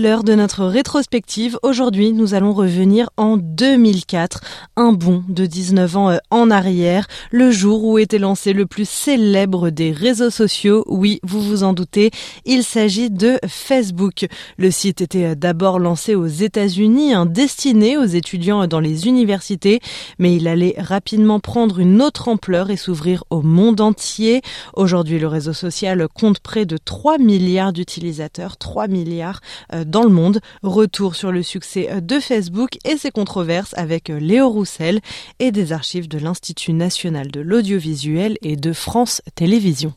[0.00, 1.58] L'heure de notre rétrospective.
[1.62, 4.40] Aujourd'hui, nous allons revenir en 2004,
[4.76, 8.88] un bond de 19 ans euh, en arrière, le jour où était lancé le plus
[8.88, 10.84] célèbre des réseaux sociaux.
[10.86, 12.10] Oui, vous vous en doutez,
[12.46, 14.26] il s'agit de Facebook.
[14.56, 19.80] Le site était euh, d'abord lancé aux États-Unis, un destiné aux étudiants dans les universités,
[20.18, 24.40] mais il allait rapidement prendre une autre ampleur et s'ouvrir au monde entier.
[24.74, 29.40] Aujourd'hui, le réseau social compte près de 3 milliards d'utilisateurs, 3 milliards
[29.74, 30.40] euh, dans le monde.
[30.62, 35.00] Retour sur le succès de Facebook et ses controverses avec Léo Roussel
[35.38, 39.94] et des archives de l'Institut national de l'audiovisuel et de France Télévisions.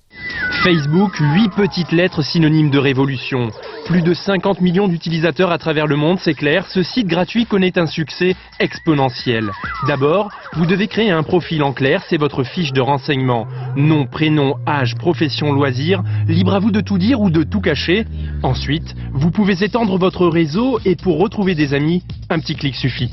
[0.64, 3.50] Facebook, 8 petites lettres synonymes de révolution.
[3.86, 7.78] Plus de 50 millions d'utilisateurs à travers le monde, c'est clair, ce site gratuit connaît
[7.78, 9.52] un succès exponentiel.
[9.88, 13.46] D'abord, vous devez créer un profil en clair, c'est votre fiche de renseignement.
[13.76, 18.06] Nom, prénom, âge, profession, loisir, libre à vous de tout dire ou de tout cacher.
[18.42, 23.12] Ensuite, vous pouvez étendre votre réseau et pour retrouver des amis, un petit clic suffit.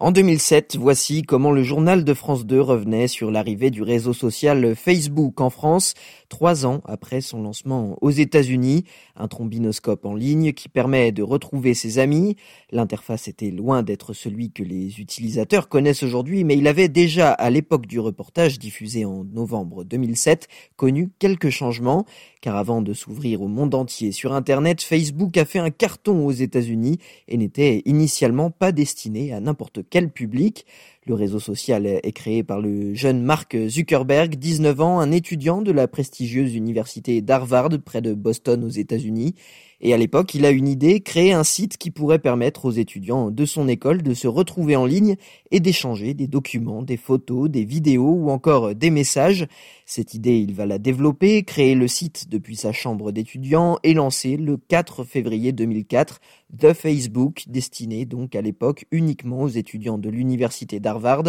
[0.00, 4.76] En 2007, voici comment le journal de France 2 revenait sur l'arrivée du réseau social
[4.76, 5.94] Facebook en France,
[6.28, 8.84] trois ans après son lancement aux États-Unis.
[9.16, 12.36] Un trombinoscope en ligne qui permet de retrouver ses amis.
[12.70, 17.50] L'interface était loin d'être celui que les utilisateurs connaissent aujourd'hui, mais il avait déjà, à
[17.50, 22.04] l'époque du reportage diffusé en novembre 2007, connu quelques changements.
[22.40, 26.32] Car avant de s'ouvrir au monde entier sur Internet, Facebook a fait un carton aux
[26.32, 30.64] États-Unis et n'était initialement pas destiné à n'importe quel public.
[31.08, 35.72] Le réseau social est créé par le jeune Mark Zuckerberg, 19 ans, un étudiant de
[35.72, 39.34] la prestigieuse université d'Harvard près de Boston aux États-Unis.
[39.80, 43.30] Et à l'époque, il a une idée, créer un site qui pourrait permettre aux étudiants
[43.30, 45.14] de son école de se retrouver en ligne
[45.52, 49.46] et d'échanger des documents, des photos, des vidéos ou encore des messages.
[49.86, 54.36] Cette idée, il va la développer, créer le site depuis sa chambre d'étudiant et lancer
[54.36, 56.20] le 4 février 2004
[56.58, 61.24] The Facebook, destiné donc à l'époque uniquement aux étudiants de l'université d'Harvard.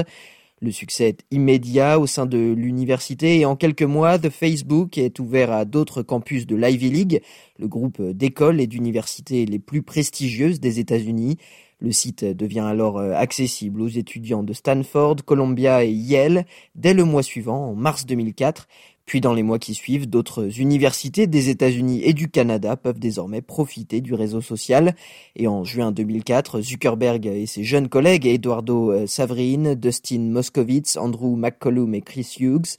[0.61, 5.19] Le succès est immédiat au sein de l'université et en quelques mois, The Facebook est
[5.19, 7.21] ouvert à d'autres campus de l'Ivy League,
[7.57, 11.37] le groupe d'écoles et d'universités les plus prestigieuses des États-Unis.
[11.81, 16.45] Le site devient alors euh, accessible aux étudiants de Stanford, Columbia et Yale
[16.75, 18.67] dès le mois suivant, en mars 2004.
[19.05, 23.41] Puis dans les mois qui suivent, d'autres universités des États-Unis et du Canada peuvent désormais
[23.41, 24.93] profiter du réseau social.
[25.35, 31.37] Et en juin 2004, Zuckerberg et ses jeunes collègues, Eduardo euh, Saverin, Dustin Moskovitz, Andrew
[31.37, 32.75] McCollum et Chris Hughes,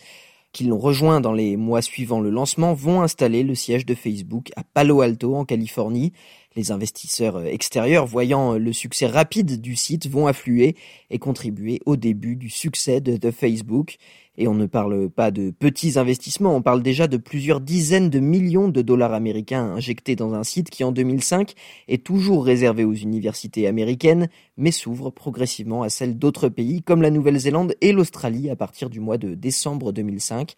[0.52, 4.50] qui l'ont rejoint dans les mois suivant le lancement, vont installer le siège de Facebook
[4.56, 6.12] à Palo Alto, en Californie.
[6.56, 10.76] Les investisseurs euh, extérieurs, voyant le succès rapide du site, vont affluer
[11.10, 13.96] et contribuer au début du succès de, Facebook.
[14.36, 18.18] Et on ne parle pas de petits investissements, on parle déjà de plusieurs dizaines de
[18.18, 21.54] millions de dollars américains injectés dans un site qui en 2005
[21.88, 27.10] est toujours réservé aux universités américaines, mais s'ouvre progressivement à celles d'autres pays comme la
[27.10, 30.56] Nouvelle-Zélande et l'Australie à partir du mois de décembre 2005.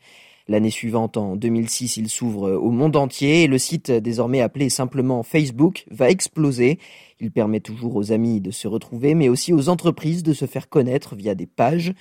[0.49, 5.23] L'année suivante, en 2006, il s'ouvre au monde entier et le site, désormais appelé simplement
[5.23, 6.79] Facebook, va exploser.
[7.21, 10.69] Il permet toujours aux amis de se retrouver, mais aussi aux entreprises de se faire
[10.69, 11.95] connaître via des pages.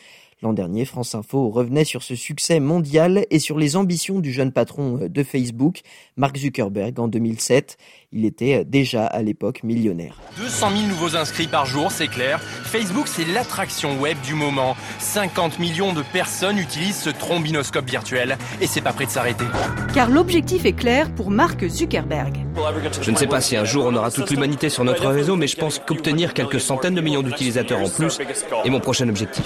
[0.44, 4.52] L'an dernier, France Info revenait sur ce succès mondial et sur les ambitions du jeune
[4.52, 5.81] patron euh, de Facebook,
[6.18, 7.78] Mark Zuckerberg, en 2007.
[8.12, 10.19] Il était euh, déjà à l'époque millionnaire.
[10.38, 12.40] 200 000 nouveaux inscrits par jour, c'est clair.
[12.40, 14.75] Facebook, c'est l'attraction web du moment.
[14.97, 19.46] 50 millions de personnes utilisent ce trombinoscope virtuel et c'est pas prêt de s'arrêter.
[19.94, 22.35] Car l'objectif est clair pour Mark Zuckerberg.
[23.03, 25.47] Je ne sais pas si un jour on aura toute l'humanité sur notre réseau, mais
[25.47, 28.19] je pense qu'obtenir quelques centaines de millions d'utilisateurs en plus
[28.66, 29.46] est mon prochain objectif.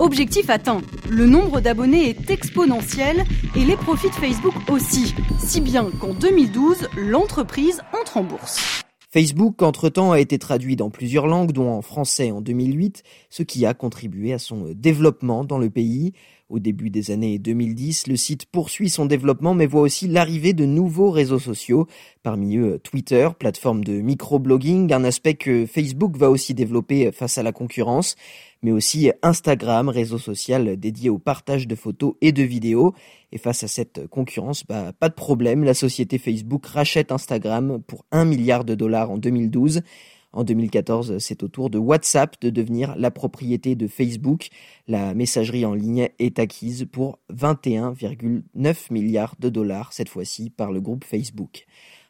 [0.00, 0.80] Objectif atteint.
[1.08, 3.24] Le nombre d'abonnés est exponentiel
[3.54, 5.14] et les profits de Facebook aussi.
[5.38, 8.82] Si bien qu'en 2012, l'entreprise entre en bourse.
[9.12, 13.64] Facebook, entre-temps, a été traduit dans plusieurs langues, dont en français en 2008, ce qui
[13.64, 16.12] a contribué à son développement dans le pays.
[16.54, 20.64] Au début des années 2010, le site poursuit son développement mais voit aussi l'arrivée de
[20.64, 21.88] nouveaux réseaux sociaux,
[22.22, 27.42] parmi eux Twitter, plateforme de microblogging, un aspect que Facebook va aussi développer face à
[27.42, 28.14] la concurrence,
[28.62, 32.94] mais aussi Instagram, réseau social dédié au partage de photos et de vidéos.
[33.32, 38.04] Et face à cette concurrence, bah, pas de problème, la société Facebook rachète Instagram pour
[38.12, 39.82] 1 milliard de dollars en 2012.
[40.34, 44.48] En 2014, c'est au tour de WhatsApp de devenir la propriété de Facebook.
[44.88, 50.80] La messagerie en ligne est acquise pour 21,9 milliards de dollars, cette fois-ci par le
[50.80, 51.66] groupe Facebook.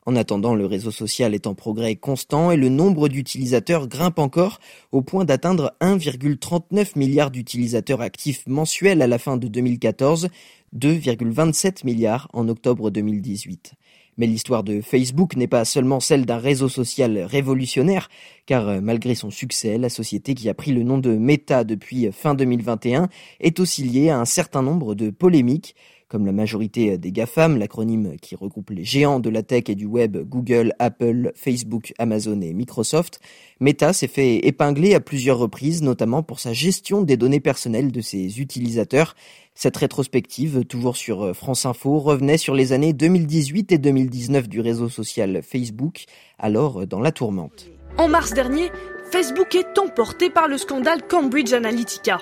[0.06, 4.58] En attendant, le réseau social est en progrès constant et le nombre d'utilisateurs grimpe encore
[4.90, 10.28] au point d'atteindre 1,39 milliard d'utilisateurs actifs mensuels à la fin de 2014,
[10.74, 13.74] 2,27 milliards en octobre 2018.
[14.16, 18.08] Mais l'histoire de Facebook n'est pas seulement celle d'un réseau social révolutionnaire,
[18.46, 22.10] car euh, malgré son succès, la société qui a pris le nom de Meta depuis
[22.12, 23.08] fin 2021
[23.40, 25.74] est aussi liée à un certain nombre de polémiques.
[26.14, 29.84] Comme la majorité des GAFAM, l'acronyme qui regroupe les géants de la tech et du
[29.84, 33.18] web Google, Apple, Facebook, Amazon et Microsoft,
[33.58, 38.00] Meta s'est fait épingler à plusieurs reprises, notamment pour sa gestion des données personnelles de
[38.00, 39.16] ses utilisateurs.
[39.56, 44.88] Cette rétrospective, toujours sur France Info, revenait sur les années 2018 et 2019 du réseau
[44.88, 46.04] social Facebook,
[46.38, 47.66] alors dans la tourmente.
[47.98, 48.70] En mars dernier,
[49.10, 52.20] Facebook est emporté par le scandale Cambridge Analytica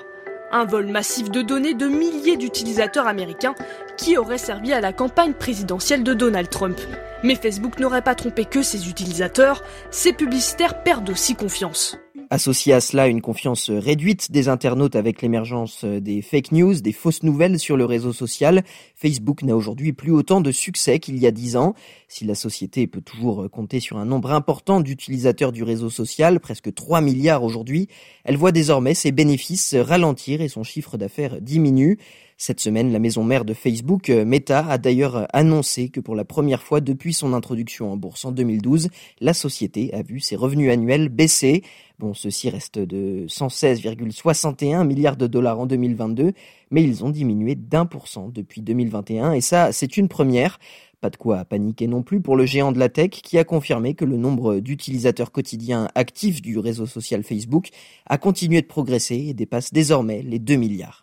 [0.52, 3.54] un vol massif de données de milliers d'utilisateurs américains
[3.96, 6.78] qui aurait servi à la campagne présidentielle de Donald Trump.
[7.22, 11.99] Mais Facebook n'aurait pas trompé que ses utilisateurs, ses publicitaires perdent aussi confiance.
[12.34, 17.25] Associé à cela une confiance réduite des internautes avec l'émergence des fake news, des fausses
[17.25, 18.64] nouvelles sur le réseau social,
[18.94, 21.75] Facebook n'a aujourd'hui plus autant de succès qu'il y a dix ans.
[22.08, 26.73] Si la société peut toujours compter sur un nombre important d'utilisateurs du réseau social, presque
[26.73, 27.88] 3 milliards aujourd'hui,
[28.25, 31.99] elle voit désormais ses bénéfices ralentir et son chiffre d'affaires diminue.
[32.38, 36.25] Cette semaine, la maison mère de Facebook, euh, Meta, a d'ailleurs annoncé que pour la
[36.25, 38.88] première fois depuis son introduction en bourse en 2012,
[39.20, 41.62] la société a vu ses revenus annuels baisser.
[41.99, 46.32] Bon, ceci reste de 116,61 milliards de dollars en 2022,
[46.70, 50.58] mais ils ont diminué d'un pour cent depuis 2021, et ça, c'est une première.
[51.00, 53.94] Pas de quoi paniquer non plus pour le géant de la tech qui a confirmé
[53.94, 57.70] que le nombre d'utilisateurs quotidiens actifs du réseau social Facebook
[58.06, 61.02] a continué de progresser et dépasse désormais les 2 milliards.